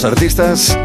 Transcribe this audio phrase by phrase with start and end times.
[0.00, 0.78] Los artistas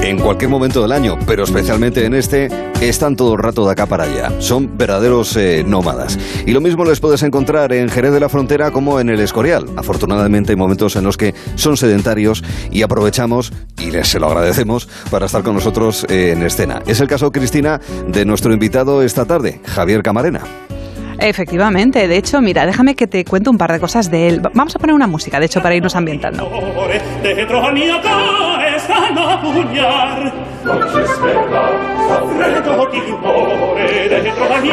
[0.00, 2.48] en cualquier momento del año, pero especialmente en este,
[2.80, 4.32] están todo el rato de acá para allá.
[4.40, 6.18] Son verdaderos eh, nómadas.
[6.46, 9.66] Y lo mismo les puedes encontrar en Jerez de la Frontera como en el Escorial.
[9.76, 14.88] Afortunadamente hay momentos en los que son sedentarios y aprovechamos, y les se lo agradecemos,
[15.10, 16.82] para estar con nosotros eh, en escena.
[16.86, 20.40] Es el caso, Cristina, de nuestro invitado esta tarde, Javier Camarena.
[21.20, 24.40] Efectivamente, de hecho, mira, déjame que te cuente un par de cosas de él.
[24.54, 26.48] Vamos a poner una música, de hecho, para irnos ambientando.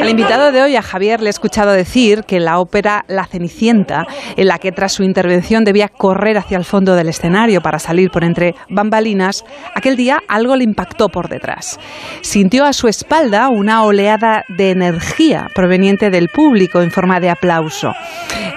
[0.02, 4.06] Al invitado de hoy, a Javier, le he escuchado decir que la ópera La Cenicienta,
[4.36, 8.10] en la que tras su intervención debía correr hacia el fondo del escenario para salir
[8.10, 11.80] por entre bambalinas, aquel día algo le impactó por detrás.
[12.22, 17.94] Sintió a su espalda una oleada de energía proveniente del público en forma de aplauso.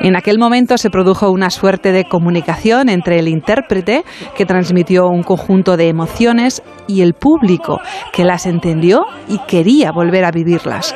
[0.00, 4.04] En aquel momento se produjo una suerte de comunicación entre el intérprete,
[4.36, 7.80] que transmitió un conjunto de emociones, y el público,
[8.12, 10.94] que las entendió y quería volver a vivirlas.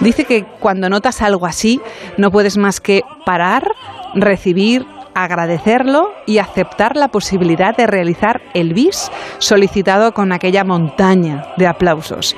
[0.00, 1.80] Dice que cuando notas algo así,
[2.16, 3.70] no puedes más que parar,
[4.14, 11.66] recibir, agradecerlo y aceptar la posibilidad de realizar el bis solicitado con aquella montaña de
[11.66, 12.36] aplausos.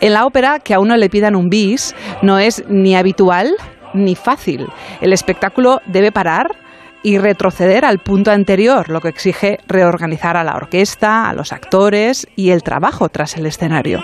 [0.00, 3.54] En la ópera, que a uno le pidan un bis no es ni habitual
[3.92, 4.66] ni fácil.
[5.00, 6.56] El espectáculo debe parar
[7.06, 12.26] y retroceder al punto anterior, lo que exige reorganizar a la orquesta, a los actores
[12.34, 14.00] y el trabajo tras el escenario.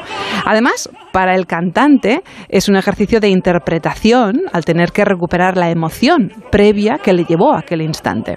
[0.47, 6.31] Además, para el cantante es un ejercicio de interpretación al tener que recuperar la emoción
[6.53, 8.37] previa que le llevó a aquel instante.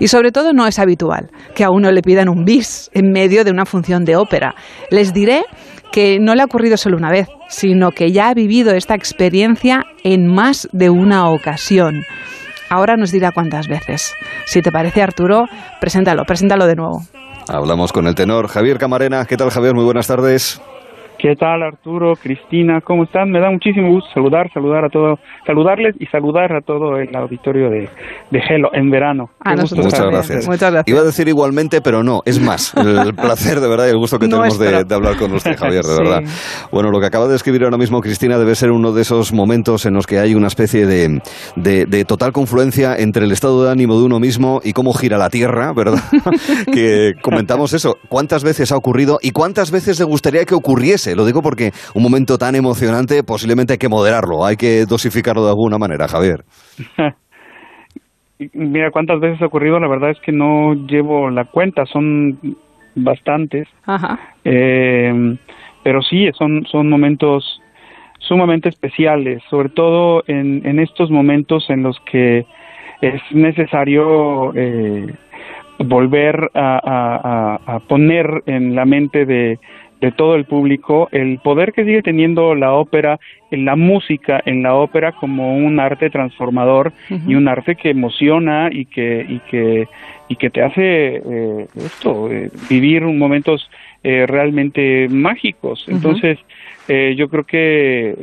[0.00, 3.44] Y sobre todo no es habitual que a uno le pidan un bis en medio
[3.44, 4.56] de una función de ópera.
[4.90, 5.44] Les diré
[5.92, 9.84] que no le ha ocurrido solo una vez, sino que ya ha vivido esta experiencia
[10.02, 12.02] en más de una ocasión.
[12.72, 14.14] Ahora nos dirá cuántas veces.
[14.46, 15.44] Si te parece, Arturo,
[15.78, 17.02] preséntalo, preséntalo de nuevo.
[17.46, 19.26] Hablamos con el tenor Javier Camarena.
[19.26, 19.74] ¿Qué tal, Javier?
[19.74, 20.58] Muy buenas tardes.
[21.22, 22.80] ¿Qué tal Arturo, Cristina?
[22.80, 23.30] ¿Cómo están?
[23.30, 27.70] Me da muchísimo gusto saludar, saludar a todo, saludarles y saludar a todo el auditorio
[27.70, 27.88] de,
[28.32, 29.30] de Gelo en verano.
[29.38, 30.16] A nosotros Muchas también.
[30.18, 30.48] gracias.
[30.48, 30.88] Muchas gracias.
[30.88, 32.74] Iba a decir igualmente, pero no, es más.
[32.76, 35.92] El placer de verdad y el gusto que tenemos de, hablar con usted, Javier, de
[35.96, 36.02] Sí.
[36.02, 36.22] verdad.
[36.72, 39.86] Bueno, lo que acaba de escribir ahora mismo Cristina debe ser uno de esos momentos
[39.86, 41.20] en los que hay una especie de,
[41.54, 45.18] de- de total confluencia entre el estado de ánimo de uno mismo y cómo gira
[45.18, 46.00] la Tierra, ¿verdad?
[46.72, 47.96] que comentamos eso.
[48.08, 51.11] ¿Cuántas veces ha ocurrido y cuántas veces le gustaría que ocurriese?
[51.14, 55.50] Lo digo porque un momento tan emocionante posiblemente hay que moderarlo, hay que dosificarlo de
[55.50, 56.44] alguna manera, Javier.
[58.54, 62.38] Mira, cuántas veces ha ocurrido, la verdad es que no llevo la cuenta, son
[62.96, 63.68] bastantes.
[63.86, 64.18] Ajá.
[64.44, 65.36] Eh,
[65.84, 67.60] pero sí, son, son momentos
[68.18, 72.44] sumamente especiales, sobre todo en, en estos momentos en los que
[73.00, 75.06] es necesario eh,
[75.78, 77.16] volver a, a-
[77.66, 79.58] a- a poner en la mente de,
[80.02, 83.18] de todo el público el poder que sigue teniendo la ópera,
[83.50, 88.68] en la música en la ópera como un arte transformador y un arte que emociona
[88.70, 89.88] y que y que
[90.28, 93.70] y que te hace eh, esto eh, vivir momentos
[94.04, 95.84] eh, realmente mágicos.
[95.86, 96.36] Entonces,
[96.88, 98.16] eh, yo creo que,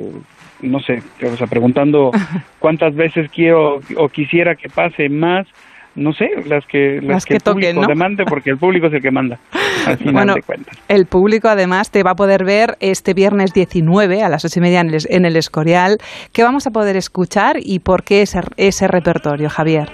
[0.61, 2.11] no sé, o sea, preguntando
[2.59, 5.47] cuántas veces quiero o quisiera que pase más,
[5.95, 7.87] no sé, las que, las Las que, que el toquen, público ¿no?
[7.87, 9.39] demande, porque el público es el que manda,
[9.87, 10.77] al final Bueno, de cuentas.
[10.87, 14.61] el público además te va a poder ver este viernes 19 a las ocho y
[14.61, 15.97] media en el, en el Escorial.
[16.33, 19.89] ¿Qué vamos a poder escuchar y por qué ese, ese repertorio, Javier?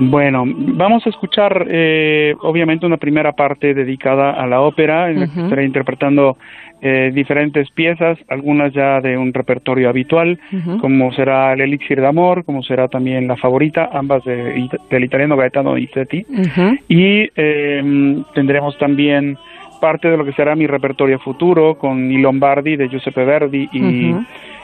[0.00, 5.26] Bueno, vamos a escuchar eh, obviamente una primera parte dedicada a la ópera, en la
[5.26, 6.36] que estaré interpretando
[6.80, 10.38] eh, diferentes piezas, algunas ya de un repertorio habitual,
[10.80, 15.36] como será el Elixir de Amor, como será también La Favorita, ambas de- del italiano
[15.36, 16.24] Gaetano Donizetti.
[16.28, 16.78] Ujú.
[16.88, 19.36] Y eh, tendremos también
[19.80, 24.14] parte de lo que será mi repertorio futuro con I Lombardi de Giuseppe Verdi y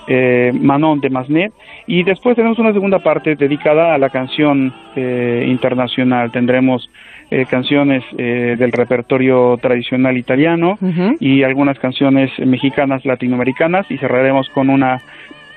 [0.07, 1.53] eh, Manon de Masnet.
[1.87, 6.31] Y después tenemos una segunda parte dedicada a la canción eh, internacional.
[6.33, 6.91] Tendremos
[7.35, 10.79] eh, canciones eh, del repertorio tradicional italiano
[11.21, 15.01] y algunas canciones mexicanas latinoamericanas y cerraremos con una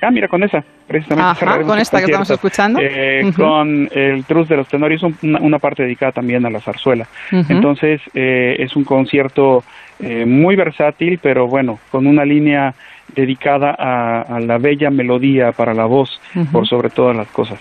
[0.00, 2.78] ah mira con esa precisamente Ajá, con el esta que estamos escuchando.
[2.82, 6.60] eh, con el Trus de los Tenores un- una, una parte dedicada también a la
[6.60, 7.06] zarzuela.
[7.32, 7.52] Ujú.
[7.52, 9.62] entonces eh, es un concierto
[10.00, 12.74] eh, muy versátil pero bueno con una línea
[13.14, 16.10] dedicada a, a la bella melodía para la voz
[16.52, 17.58] por sobre todas las cosas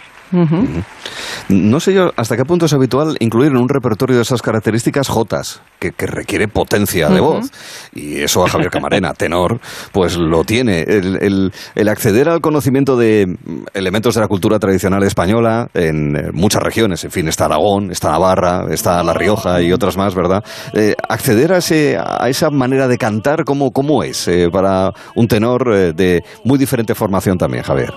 [1.49, 5.07] No sé yo hasta qué punto es habitual incluir en un repertorio de esas características
[5.07, 7.49] jotas, que, requiere potencia de voz.
[7.94, 9.61] Y eso a Javier Camarena, tenor,
[9.94, 10.81] pues lo tiene.
[10.81, 13.38] El, el, acceder al conocimiento de
[13.73, 18.11] elementos de la cultura tradicional española en eh, muchas regiones, en fin, está Aragón, está
[18.11, 20.44] Navarra, está La Rioja y otras más, ¿verdad?
[20.73, 25.27] Eh, acceder a, ese, a esa manera de cantar, ¿cómo, cómo es eh, para un
[25.27, 27.94] tenor de muy diferente formación también, Javier?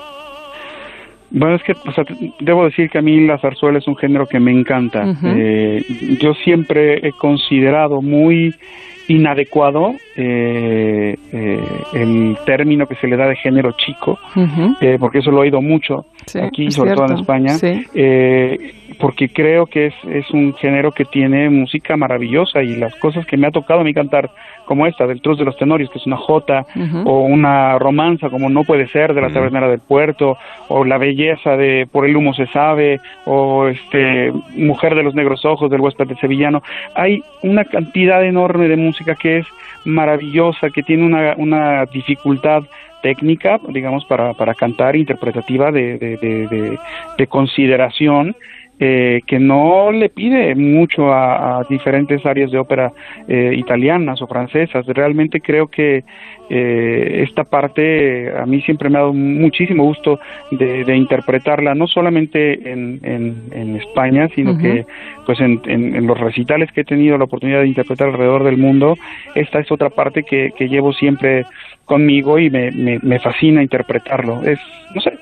[1.31, 1.75] Bueno, es que
[2.41, 5.15] debo decir que a mí la zarzuela es un género que me encanta.
[5.25, 5.85] eh,
[6.21, 8.55] yo siempre he considerado muy
[9.11, 11.61] inadecuado eh, eh,
[11.95, 14.19] el término que se le da de género chico,
[14.81, 16.07] eh, porque eso lo he oído mucho
[16.41, 21.51] aquí, sobre todo en España, eh, porque creo que es, es un género que tiene
[21.51, 24.31] música maravillosa y las cosas que me ha tocado a mí cantar
[24.71, 26.65] como esta, del Truz de los Tenorios, que es una jota,
[27.05, 31.57] o una romanza como No puede ser, de la Tabernera del Puerto, o La belleza
[31.57, 36.07] de Por el humo se sabe, o este Mujer de los negros ojos, del huésped
[36.07, 36.62] de Sevillano.
[36.95, 39.47] Hay una cantidad enorme de música que es
[39.85, 42.64] maravillosa, que tiene una, una dificultad
[43.02, 46.79] técnica, digamos, para, para cantar, interpretativa de, de, de,
[47.17, 48.37] de consideración,
[48.82, 52.91] eh, que no le pide mucho a, diferentes áreas de ópera
[53.29, 54.87] eh, italianas o francesas.
[54.87, 56.03] Realmente creo que
[56.49, 60.19] eh, esta parte a mí siempre me ha dado muchísimo gusto
[60.50, 64.87] de, interpretarla, no solamente en, en, España, sino que
[65.26, 68.97] pues en, en, los recitales que he tenido la oportunidad de interpretar alrededor del mundo,
[69.35, 71.44] esta es otra parte que, que llevo siempre
[71.85, 74.43] conmigo y me, me, me fascina interpretarlo.
[74.43, 74.59] Es,
[74.94, 75.12] no sé,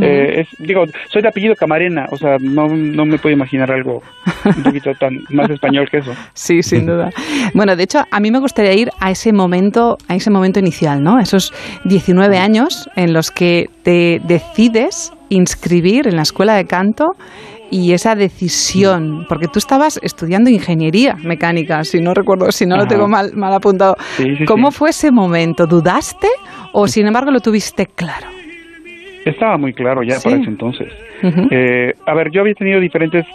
[0.00, 4.02] eh, digo, soy de apellido Camarena, o sea, no, no me puedo imaginar algo
[4.44, 6.12] un poquito tan más español que eso.
[6.34, 7.10] Sí, sin duda.
[7.54, 11.02] Bueno, de hecho, a mí me gustaría ir a ese momento, a ese momento inicial,
[11.02, 11.18] ¿no?
[11.18, 11.52] Esos
[11.84, 17.12] 19 años en los que te decides inscribir en la escuela de canto
[17.70, 22.86] y esa decisión, porque tú estabas estudiando ingeniería mecánica, si no recuerdo, si no lo
[22.86, 23.94] tengo mal, mal apuntado.
[24.46, 25.66] ¿Cómo fue ese momento?
[25.66, 26.28] ¿Dudaste
[26.72, 28.39] o sin embargo lo tuviste claro?
[29.24, 30.88] Estaba muy claro ya para ese entonces.
[31.50, 33.26] eh, a ver, yo había tenido diferentes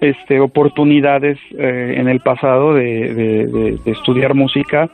[0.00, 4.88] este, oportunidades eh, en el pasado de, de, de, estudiar música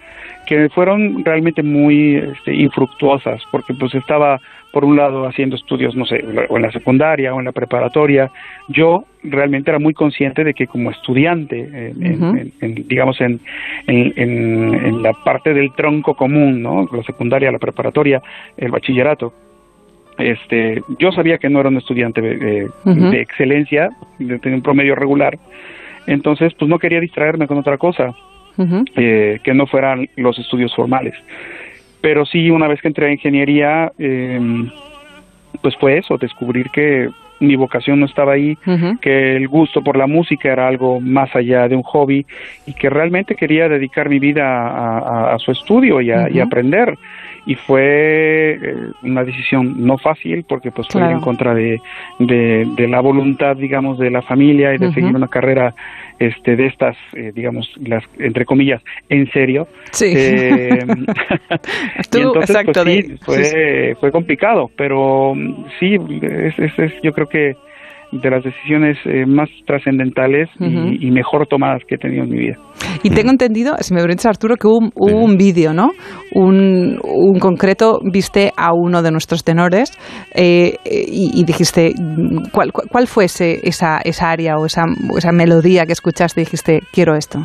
[0.46, 4.40] que fueron realmente muy este, infructuosas, porque pues estaba
[4.72, 8.30] por un lado haciendo estudios, no sé, o en la secundaria o en la preparatoria.
[8.68, 13.38] Yo realmente era muy consciente de que como estudiante, en, digamos, en,
[13.86, 16.88] en, la parte del tronco común, ¿no?
[16.90, 18.22] La secundaria, la preparatoria,
[18.56, 19.34] el bachillerato,
[20.18, 22.68] este, yo sabía que no era un estudiante de,
[23.20, 25.38] excelencia, de tener un promedio regular,
[26.06, 28.14] entonces pues no quería distraerme con otra cosa
[28.96, 31.14] eh, que no fueran los estudios formales.
[32.00, 34.68] Pero sí, una vez que entré a ingeniería, em,
[35.62, 38.56] pues fue eso, descubrir que mi vocación no estaba ahí,
[39.00, 42.24] que el gusto por la música era algo más allá de un hobby
[42.66, 46.96] y que realmente quería dedicar mi vida a, su estudio y a, y aprender
[47.44, 51.80] y fue eh, una decisión no fácil porque pues fue en contra de,
[52.18, 55.74] de, la voluntad digamos de la familia y de seguir una carrera
[56.18, 59.66] este de estas eh, digamos las entre comillas en serio.
[59.90, 60.12] Sí.
[60.16, 60.78] Eh,
[62.12, 65.34] y entonces pues, sí, fue fue complicado pero
[65.80, 67.56] sí es, es, es yo creo que
[68.12, 72.56] de las decisiones eh, más trascendentales y, mejor tomadas que he tenido en mi vida.
[73.02, 75.90] Y tengo entendido, si me permites Arturo, que hubo, un vídeo, ¿no?
[76.34, 79.90] Un, un, concreto, viste a uno de nuestros tenores
[80.34, 81.92] eh, y, dijiste,
[82.52, 84.84] ¿cuál, cuál fue ese, esa, esa área o esa,
[85.16, 87.40] esa melodía que escuchaste y dijiste, quiero esto?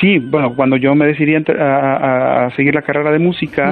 [0.00, 3.70] Sí, bueno, cuando yo me decidí a, seguir la carrera de música,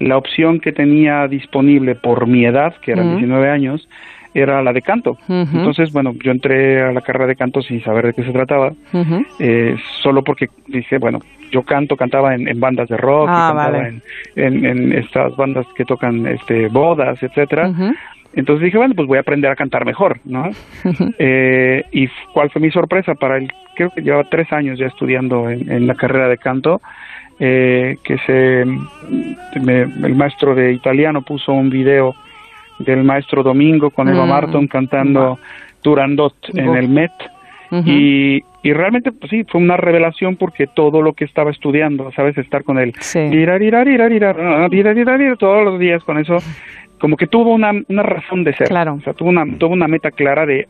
[0.00, 3.88] la opción que tenía disponible por mi edad, que eran 19 años,
[4.34, 5.16] era la de canto.
[5.28, 8.72] Entonces, bueno, yo entré a la carrera de canto sin saber de qué se trataba,
[9.38, 11.20] eh, solo porque dije, bueno,
[11.50, 13.88] yo canto, cantaba en, bandas de rock, y ah, cantaba
[14.36, 17.70] en, estas bandas que tocan este bodas, etcétera.
[18.34, 20.48] Entonces dije, bueno, pues voy a aprender a cantar mejor, ¿no?
[21.18, 25.50] eh, y cuál fue mi sorpresa para el, creo que llevaba tres años ya estudiando
[25.50, 26.80] en, la carrera de canto,
[27.38, 32.14] eh, que se, el maestro de italiano puso un video
[32.84, 34.28] del maestro Domingo con Eva mm.
[34.28, 35.38] Marton cantando
[35.82, 37.12] Turandot en el Met.
[37.86, 42.36] y, y realmente, pues sí, fue una revelación porque todo lo que estaba estudiando, ¿sabes?
[42.36, 43.20] Estar con él, sí.
[45.38, 46.36] todos los días con eso,
[46.98, 48.68] como que tuvo una, una razón de ser.
[48.68, 48.94] Claro.
[48.94, 50.66] O sea, tuvo una, tuvo una meta clara de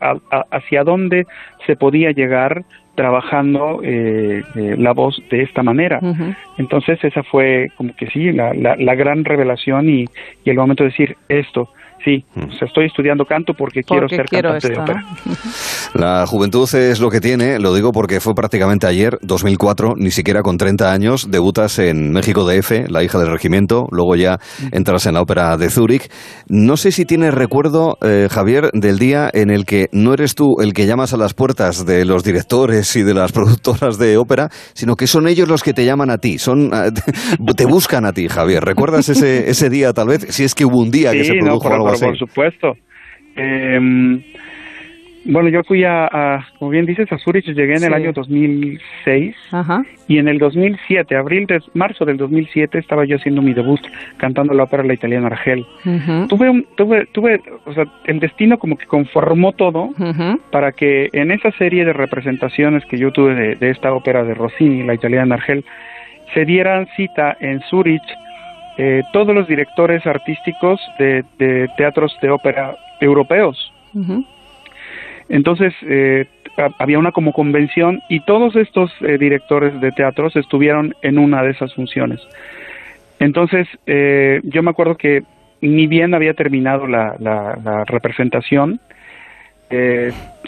[0.49, 1.25] hacia dónde
[1.67, 2.63] se podía llegar
[2.95, 5.99] trabajando eh, eh, la voz de esta manera.
[6.57, 10.05] Entonces esa fue como que sí, la, la, la gran revelación y,
[10.43, 11.69] y, el momento de decir esto,
[12.03, 12.63] Sí, mm.
[12.65, 15.05] estoy estudiando canto porque, quiero ser cantante de ópera.
[15.93, 20.41] La juventud es lo que tiene, lo digo porque fue prácticamente ayer, 2004, ni siquiera
[20.41, 24.75] con 30 años, debutas en México DF, La hija del regimiento, luego ya mm.
[24.75, 26.09] entras en la ópera de Zúrich.
[26.47, 30.55] No sé si tienes recuerdo, eh, Javier, del día en el que no eres tú
[30.61, 34.49] el que llamas a las puertas de los directores y de las productoras de ópera,
[34.73, 36.69] sino que son ellos los que te llaman a ti, son
[37.55, 38.63] te buscan a ti, Javier.
[38.63, 40.25] ¿Recuerdas ese, ese día tal vez?
[40.29, 42.77] Si es que hubo un día que se produjo algo por supuesto.
[43.35, 44.21] Em,
[45.25, 49.35] bueno, yo fui a, como bien dices, a Zurich, llegué en el año 2006
[50.07, 53.79] y en el 2007, abril, de, marzo del 2007, estaba yo haciendo mi debut
[54.17, 55.65] cantando la ópera La Italiana Argel.
[56.27, 59.91] tuve, tuve, tuve, o sea, el destino como que conformó todo
[60.51, 64.33] para que en esa serie de representaciones que yo tuve de, de esta ópera de
[64.33, 65.63] Rossini, La Italiana Argel,
[66.33, 68.03] se dieran cita en Zurich
[68.77, 71.23] eh, todos los directores artísticos de,
[71.77, 73.71] teatros de ópera europeos.
[75.29, 76.25] Entonces, eh,
[76.79, 81.51] había una como convención y todos estos eh, directores de teatros estuvieron en una de
[81.51, 82.19] esas funciones.
[83.19, 85.23] Entonces, yo me acuerdo que
[85.61, 88.81] ni bien había terminado la, la, representación,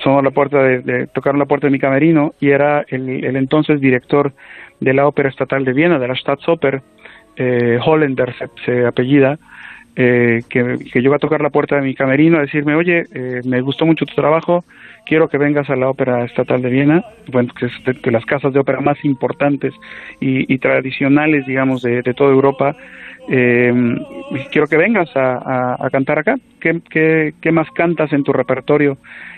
[0.04, 3.80] sonó la puerta de, tocaron la puerta de mi camerino y era el, el entonces
[3.80, 4.34] director
[4.82, 6.82] de la Ópera Estatal de Viena, de la Staatsoper,
[7.36, 8.34] eh, Hollander
[8.66, 9.38] se, apellida,
[9.96, 13.42] eh, que, que, llegó a tocar la puerta de mi camerino a decirme, oye, eh,
[13.46, 14.66] me gustó mucho tu trabajo,
[15.06, 18.52] quiero que vengas a la Ópera Estatal de Viena, bueno, que es de, las casas
[18.52, 19.74] de ópera más importantes
[20.20, 22.76] y, tradicionales, digamos, de, toda Europa.
[23.28, 23.74] Eh,
[24.52, 26.36] quiero que vengas a, cantar acá.
[26.60, 28.98] ¿Qué, ¿Qué, qué, más cantas en tu repertorio?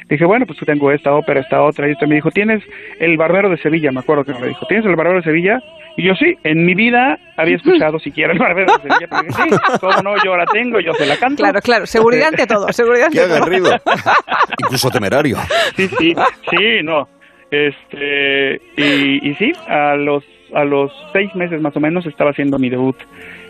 [0.10, 1.88] dije, bueno, pues tengo esta ópera, esta otra.
[1.88, 2.63] Y usted me dijo, ¿tienes
[3.00, 3.91] el Barbero de Sevilla?
[3.91, 5.60] Me acuerdo que me dijo, ¿tienes el Barbero de Sevilla?
[5.98, 9.79] Y yo sí, en mi vida había escuchado siquiera el Barbero de Sevilla, pero sí,
[9.79, 11.44] cómo no, yo la tengo, yo se la canto.
[11.44, 13.27] Claro, claro, seguridad ante todo, seguridad ante
[13.58, 13.79] todo.
[14.63, 15.38] Incluso temerario.
[15.75, 16.15] Sí, sí,
[16.50, 17.08] sí, no.
[17.50, 20.24] Este, y, y sí, a los,
[20.54, 22.98] a los seis meses más o menos estaba haciendo mi debut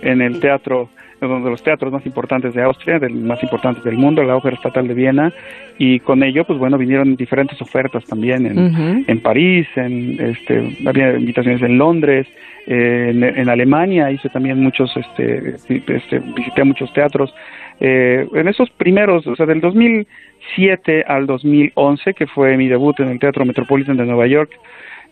[0.02, 0.90] en el teatro
[1.20, 4.56] uno de los teatros más importantes de Austria, del más importantes del mundo, la Ópera
[4.56, 5.34] Estatal de Viena,
[5.80, 11.18] y con ello, pues bueno, vinieron diferentes ofertas también en, en París, en, este, había
[11.18, 12.28] invitaciones en Londres,
[12.68, 15.56] en, Alemania hice también muchos, este,
[15.88, 17.34] este visité muchos teatros.
[17.80, 23.10] Eh, en esos primeros, o sea, del 2007 al 2011, que fue mi debut en
[23.10, 24.52] el Teatro Metropolitan de Nueva York,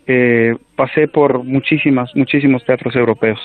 [0.06, 3.40] eh, pasé por muchísimas, muchísimos teatros europeos.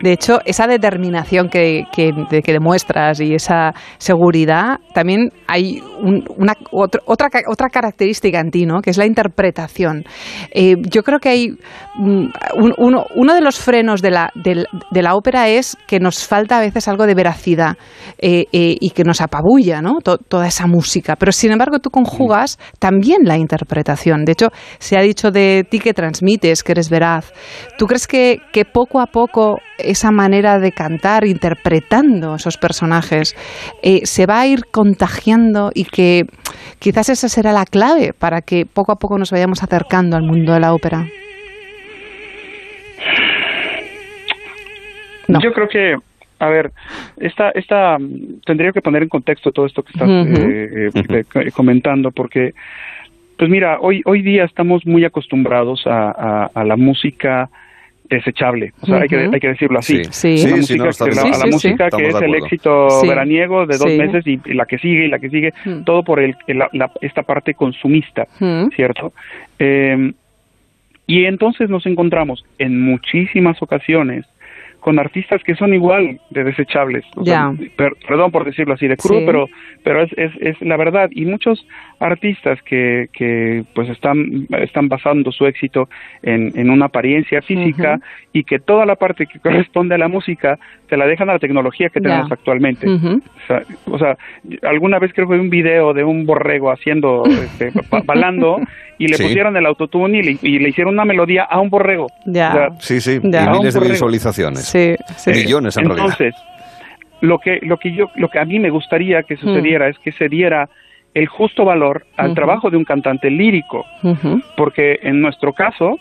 [0.00, 2.12] De hecho, esa determinación que, que,
[2.52, 5.82] demuestras y esa seguridad, también hay
[6.36, 7.00] una, otra,
[7.46, 8.80] otra característica en ti, ¿no?
[8.80, 10.04] que es la interpretación.
[10.52, 11.48] Eh, yo creo que hay
[11.96, 12.26] mm,
[12.78, 16.60] uno, uno, de los frenos de la, de, la ópera es que nos falta a
[16.60, 17.76] veces algo de veracidad
[18.18, 19.98] eh, eh, y que nos apabulla ¿no?
[20.00, 21.16] toda esa música.
[21.16, 24.24] Pero sin embargo, tú conjugas también la interpretación.
[24.24, 24.48] De hecho,
[24.78, 27.32] se ha dicho de ti que transmites, que eres veraz.
[27.76, 33.34] ¿Tú crees que, que poco a poco esa manera de cantar, interpretando esos personajes,
[33.82, 36.24] eh, se va a ir contagiando y que
[36.78, 40.52] quizás esa será la clave para que poco a poco nos vayamos acercando al mundo
[40.52, 41.06] de la ópera.
[45.28, 45.94] Yo creo que,
[46.40, 46.72] a ver,
[47.18, 47.96] esta, esta,
[48.44, 52.52] tendría que poner en contexto todo esto que estás eh, eh, comentando, porque,
[53.38, 57.48] pues mira, hoy, hoy día estamos muy acostumbrados a la música
[58.10, 60.02] desechable, o sea, hay, que, hay que decirlo así.
[60.10, 60.48] Sí, sí.
[60.48, 64.78] música, a la música que es el éxito veraniego de dos meses y, la que
[64.78, 65.84] sigue y la que sigue, mm.
[65.84, 66.36] todo por el,
[67.00, 68.68] esta parte consumista, mm.
[68.74, 69.12] ¿cierto?
[69.58, 70.12] Eh,
[71.06, 74.26] y entonces nos encontramos en muchísimas ocasiones
[74.80, 77.04] con artistas que son igual de desechables.
[78.06, 79.46] perdón por decirlo así de crudo, pero
[79.82, 81.08] pero es, es, es, la verdad.
[81.12, 81.66] Y muchos
[81.98, 85.88] artistas que, que pues están, están basando su éxito
[86.22, 88.00] en, en una apariencia física
[88.32, 90.58] y que toda la parte que corresponde a la música
[90.88, 92.86] se la dejan a la tecnología que tenemos actualmente.
[93.86, 94.16] o, sea,
[94.62, 97.70] alguna vez creo que vi un video de un borrego haciendo, este,
[98.04, 98.58] balando
[99.00, 102.08] y le pusieron el autotune y le, y le, hicieron una melodía a un borrego.
[102.80, 104.64] sí, sí, miles de visualizaciones.
[104.64, 104.94] Sí,
[105.26, 106.34] Millones en Entonces,
[107.22, 110.12] lo que, lo que yo, lo que a mí me gustaría que sucediera es que
[110.12, 110.68] se diera
[111.14, 113.86] el justo valor al trabajo de un cantante lírico,
[114.54, 115.98] porque en nuestro caso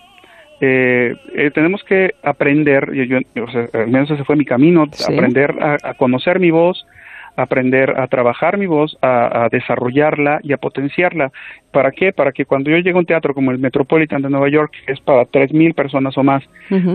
[0.60, 3.18] eh, eh, tenemos que aprender, yo,
[3.74, 6.86] al menos ese fue mi camino, aprender a, conocer mi voz,
[7.42, 11.32] aprender a trabajar mi voz, a, desarrollarla y a potenciarla.
[11.72, 12.12] ¿Para qué?
[12.12, 14.92] Para que cuando yo llegue a un teatro como el Metropolitan de Nueva York, que
[14.92, 16.44] es para 3.000 personas o más,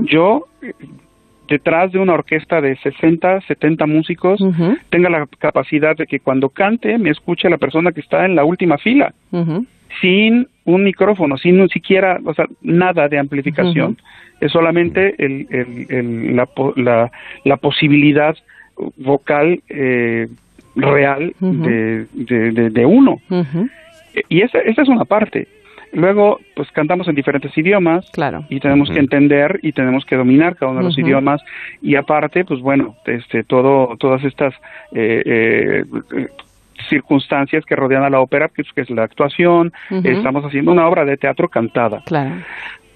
[0.03, 0.47] yo
[1.49, 4.41] detrás de una orquesta de 60, 70 músicos,
[4.91, 8.45] tenga la capacidad de que cuando cante me escuche la persona que está en la
[8.45, 9.15] última fila,
[10.01, 13.97] sin un micrófono, sin un, siquiera, o sea, nada de amplificación.
[14.41, 15.47] Es solamente el,
[15.89, 17.13] el, la, la,
[17.45, 18.37] la, posibilidad
[18.97, 20.29] vocal eh,
[20.77, 23.21] real de, de, de, uno.
[24.29, 25.49] Y esa, esa es una parte.
[25.95, 28.45] Luego, pues cantamos en diferentes idiomas claro.
[28.49, 31.41] y tenemos que entender y tenemos que dominar cada uno de los idiomas
[31.81, 34.55] y aparte, pues bueno, este, todo, todas estas
[34.93, 35.85] eh, eh,
[36.89, 41.17] circunstancias que rodean a la ópera, que es, la actuación, estamos haciendo una obra de
[41.17, 42.03] teatro cantada.
[42.07, 42.43] Claro.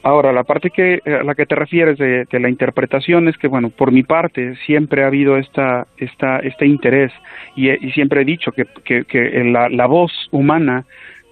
[0.09, 3.69] Ahora, la parte que a la que te refieres de, la interpretación es que, bueno,
[3.69, 7.13] por mi parte siempre ha habido esta, esta, este interés
[7.55, 10.87] y, siempre he dicho que, que, que la, voz humana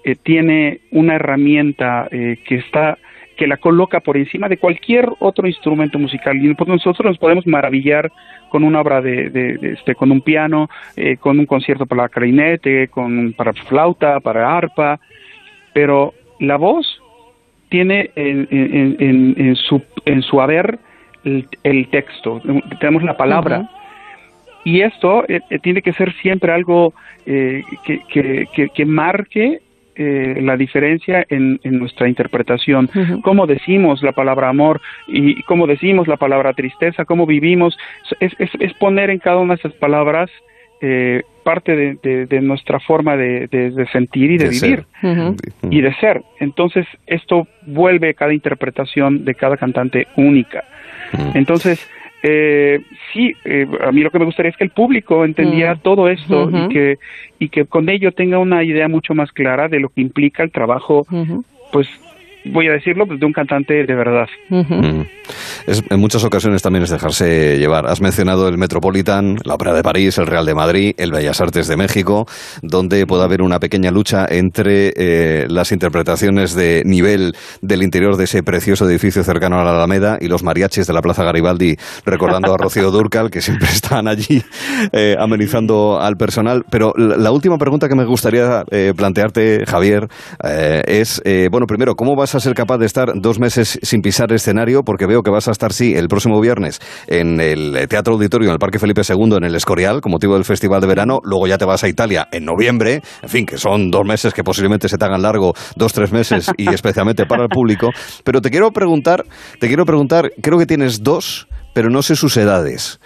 [0.04, 2.99] eh, tiene una herramienta eh, que está
[3.38, 6.37] que la coloca por encima de cualquier otro instrumento musical.
[6.37, 8.12] Y nosotros nos podemos maravillar
[8.50, 13.33] con una obra de, este con un piano eh, con un concierto para clarinete con
[13.33, 15.00] para flauta para arpa
[15.73, 17.00] pero la voz
[17.68, 20.78] tiene en, en, su en su haber
[21.25, 22.40] el, texto
[22.80, 23.68] tenemos la palabra.
[24.64, 25.25] Y esto
[25.62, 26.92] tiene que ser siempre algo
[27.25, 29.61] que, que, que, marque
[29.99, 32.90] eh, la diferencia en, nuestra interpretación,
[33.23, 37.78] cómo decimos la palabra amor y cómo decimos la palabra tristeza, cómo vivimos,
[38.20, 40.30] es, es, poner en cada una de esas palabras
[40.80, 44.85] eh, parte de, nuestra forma de, sentir y de, vivir.
[45.71, 46.23] Y de ser.
[46.40, 50.64] Entonces, esto vuelve cada interpretación de cada cantante única.
[51.35, 51.88] Entonces,
[52.23, 52.80] eh,
[53.12, 55.80] sí, eh, a mí lo que me gustaría es que el público entendiera mm.
[55.80, 56.99] todo esto y que
[57.38, 60.50] y que con ello tenga una idea mucho más clara de lo que implica el
[60.50, 61.06] trabajo,
[61.71, 61.88] pues
[62.52, 64.26] voy a decirlo, pues, de un cantante de verdad.
[64.48, 65.02] Mm.
[65.66, 67.86] es, en muchas ocasiones también es dejarse llevar.
[67.86, 71.68] Has mencionado el Metropolitan, la Ópera de París, el Real de Madrid, el Bellas Artes
[71.68, 72.26] de México,
[72.62, 78.24] donde puede haber una pequeña lucha entre eh, las interpretaciones de nivel del interior de
[78.24, 82.54] ese precioso edificio cercano a la Alameda y los mariachis de la Plaza Garibaldi, recordando
[82.54, 84.42] a Rocío Durcal, que siempre están allí
[84.92, 86.64] eh, amenizando al personal.
[86.70, 90.09] Pero la, última pregunta que me gustaría eh, plantearte, Javier,
[90.87, 94.83] es, bueno, primero, ¿cómo vas a ser capaz de estar dos meses sin pisar escenario?
[94.83, 98.55] Porque veo que vas a estar, sí, el próximo viernes en el Teatro Auditorio, en
[98.55, 101.20] el Parque Felipe II, en el Escorial, con motivo del Festival de Verano.
[101.25, 103.03] Luego ya te vas a Italia en noviembre.
[103.22, 106.51] En fin, que son dos meses que posiblemente se te hagan largo, dos, tres meses,
[106.57, 107.90] y especialmente para el público.
[108.25, 109.25] Pero te quiero preguntar,
[109.61, 113.01] te quiero preguntar, creo que tienes dos, pero no sé sus edades.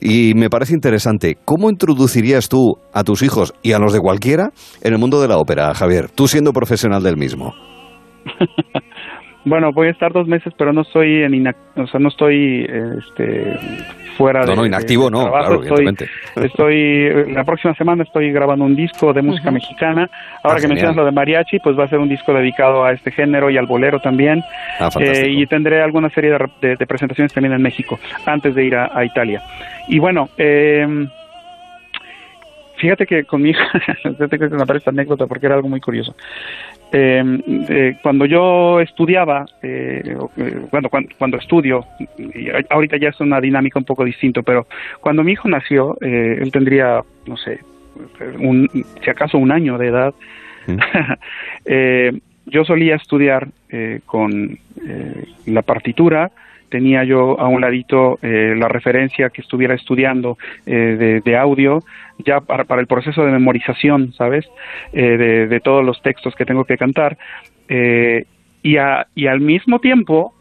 [0.00, 4.50] Y me parece interesante, ¿cómo introducirías tú a tus hijos y a los de cualquiera
[4.82, 6.10] en el mundo de la ópera, Javier?
[6.10, 7.54] Tú siendo profesional del mismo.
[9.44, 12.66] bueno, voy a estar dos meses, pero no estoy en o sea, no estoy
[12.98, 13.58] este,
[14.16, 14.46] fuera de.
[14.46, 15.94] No, no, inactivo, no, claro, estoy,
[16.36, 20.10] estoy, la próxima semana estoy grabando un disco de música mexicana.
[20.42, 22.92] Ahora ah, que mencionas lo de mariachi, pues va a ser un disco dedicado a
[22.92, 24.42] este género y al bolero también.
[24.80, 29.04] Ah, eh, y tendré alguna serie de, presentaciones también en México antes de ir a,
[29.04, 29.42] Italia.
[29.88, 31.06] Y bueno, eh,
[32.76, 33.66] Fíjate que con mi hija,
[34.02, 36.14] fíjate que me parece anécdota porque era algo muy curioso.
[36.98, 37.22] Eh,
[37.68, 40.16] eh, cuando yo estudiaba, eh,
[40.72, 41.84] bueno, cuando, estudio,
[42.16, 44.66] y ahorita ya es una dinámica un poco distinta, pero
[45.02, 47.60] cuando mi hijo nació, él tendría, no sé,
[48.38, 48.66] un,
[49.02, 50.14] si acaso un año de edad,
[50.66, 52.16] mm.
[52.46, 53.48] yo solía estudiar
[54.06, 54.58] con
[55.44, 56.30] la partitura,
[56.68, 61.82] tenía yo a un ladito eh, la referencia que estuviera estudiando eh, de, audio
[62.18, 64.46] ya para, para, el proceso de memorización, ¿sabes?
[64.92, 67.18] Eh, de, de, todos los textos que tengo que cantar.
[67.68, 70.34] y, a, y al mismo tiempo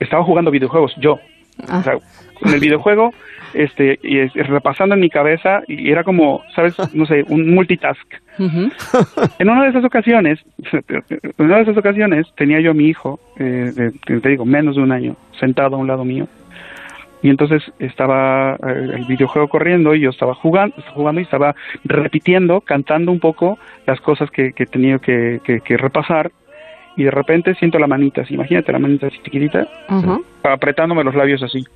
[0.00, 1.20] estaba jugando videojuegos, yo.
[1.62, 1.98] O sea,
[2.42, 3.12] en el videojuego
[3.54, 8.04] este y repasando en mi cabeza y era como sabes no sé un multitask
[9.38, 10.40] en una de esas ocasiones
[10.72, 14.82] en una de esas ocasiones tenía yo a mi hijo eh, te digo menos de
[14.82, 16.26] un año sentado a un lado mío.
[17.22, 22.60] Y entonces estaba eh, el videojuego corriendo y yo estaba jugando, jugando y estaba repitiendo,
[22.60, 26.30] cantando un poco las cosas que, que tenía que, que, repasar.
[26.96, 29.66] Y de repente siento la manita, así, imagínate la manita así chiquitita,
[30.42, 31.64] apretándome los labios así.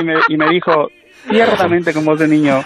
[0.00, 0.90] Y, me, y me dijo
[1.28, 2.60] tiernamente con voz de niño,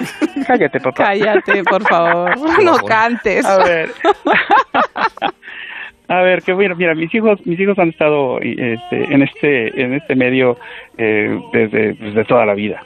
[0.52, 1.04] cállate papá.
[1.04, 3.44] Cállate, por favor, no cantes.
[3.44, 3.90] A ver.
[6.08, 9.94] A ver, que bueno, mira, mis hijos, mis hijos han estado este, en este, en
[9.94, 10.58] este medio
[10.98, 12.82] eh, desde, desde, toda la vida.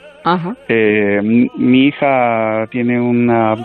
[0.69, 3.55] Eh, mi hija tiene una,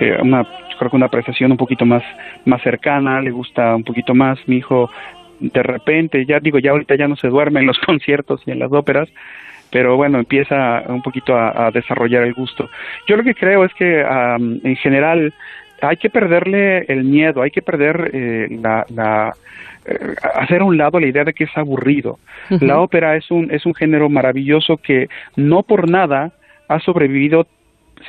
[0.00, 0.44] eh, una,
[0.76, 2.02] creo que una apreciación un poquito más,
[2.46, 4.38] más cercana, le gusta un poquito más.
[4.46, 4.90] Mi hijo
[5.40, 8.58] de repente, ya digo, ya ahorita ya no se duerme en los conciertos y en
[8.58, 9.08] las óperas,
[9.70, 12.68] pero bueno, empieza un poquito a, desarrollar el gusto.
[13.06, 15.32] Yo lo que creo es que en general
[15.82, 19.34] hay que perderle el miedo, hay que perder eh, la,
[19.84, 22.18] eh, hacer a un lado la idea de que es aburrido.
[22.60, 26.32] La ópera es un es un género maravilloso que no por nada
[26.68, 27.46] ha sobrevivido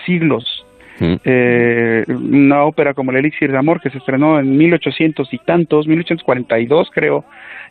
[0.06, 0.66] siglos.
[1.00, 5.88] Eh, una ópera como El Elixir de Amor, que se estrenó en 1800 y tantos,
[5.88, 7.24] 1842 creo,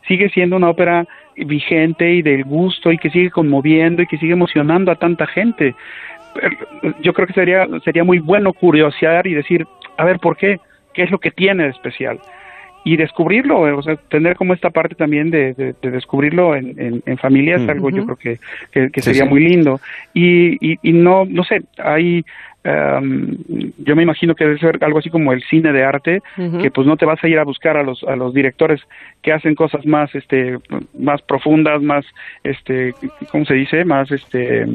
[0.07, 1.05] sigue siendo una ópera
[1.45, 5.75] vigente y del gusto y que sigue conmoviendo y que sigue emocionando a tanta gente.
[7.01, 9.65] Yo creo que sería, sería muy bueno curiosear y decir,
[9.97, 10.59] a ver, ¿por qué?
[10.93, 12.19] ¿Qué es lo que tiene de especial?
[12.83, 17.67] y descubrirlo, o sea, tener como esta parte también de, descubrirlo en, en, familia es
[17.67, 18.15] algo yo creo
[18.71, 19.81] que, que, sería muy lindo.
[20.13, 22.23] Y, y, y, no, no sé, hay,
[22.67, 23.37] em,
[23.77, 26.21] yo me imagino que debe ser algo así como el cine de arte,
[26.61, 28.81] que pues no te vas a ir a buscar a los, a los directores
[29.21, 30.57] que hacen cosas más, este,
[30.97, 32.05] más profundas, más,
[32.43, 32.93] este,
[33.31, 33.85] ¿cómo se dice?
[33.85, 34.65] Más, este,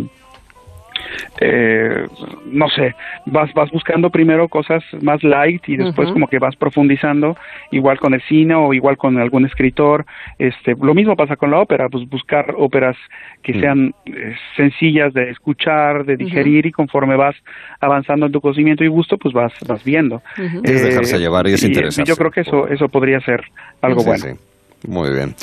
[1.41, 2.07] eh,
[2.47, 2.95] no sé,
[3.27, 7.37] vas, vas buscando primero cosas más light y después como que vas profundizando,
[7.71, 10.05] igual con el cine o igual con algún escritor.
[10.38, 12.97] Este, lo mismo pasa con la ópera, pues buscar óperas
[13.43, 13.61] que mm.
[13.61, 17.37] sean eh, sencillas de escuchar, de digerir y conforme vas
[17.81, 20.23] avanzando en tu conocimiento y gusto, pues vas, vas viendo.
[20.62, 22.09] Es dejarse llevar y es interesante.
[22.09, 23.43] Yo creo que eso, eso podría ser
[23.81, 24.37] algo bueno.
[24.87, 25.35] Muy bien.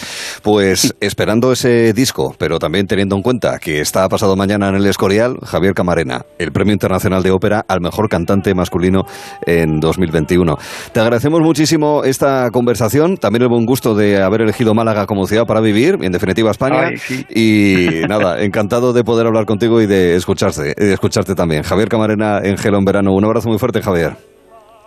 [0.41, 4.86] Pues esperando ese disco, pero también teniendo en cuenta que está pasado mañana en el
[4.86, 9.04] Escorial, Javier Camarena, el Premio Internacional de Ópera al Mejor Cantante Masculino
[9.45, 10.58] en 2021.
[10.91, 15.45] Te agradecemos muchísimo esta conversación, también el buen gusto de haber elegido Málaga como ciudad
[15.45, 16.89] para vivir, en definitiva España.
[17.30, 21.63] Y nada, encantado de poder hablar contigo y de escucharte, de escucharte también.
[21.63, 23.13] Javier Camarena en Gelo en Verano.
[23.13, 24.29] Un abrazo muy fuerte, Javier.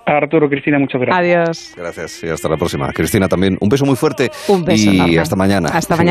[0.06, 1.18] Arturo, Cristina, muchas gracias.
[1.18, 1.74] Adiós.
[1.76, 2.92] Gracias y hasta la próxima.
[2.92, 4.30] Cristina también, un beso muy fuerte.
[4.48, 4.90] Un beso.
[4.92, 5.68] Y hasta mañana.
[5.72, 5.96] Hasta mañana.